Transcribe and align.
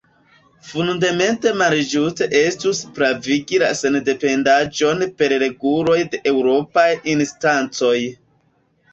Fundamente 0.67 1.49
malĝuste 1.57 2.27
estus 2.39 2.79
pravigi 2.95 3.59
la 3.63 3.69
sendependiĝon 3.81 5.03
per 5.19 5.35
reguloj 5.43 5.99
de 6.15 6.21
eŭropaj 6.33 6.87
instancoj. 7.15 7.93